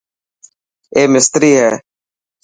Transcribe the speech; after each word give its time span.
اي 0.95 1.01
مستري 1.13 1.51
هي. 1.59 1.71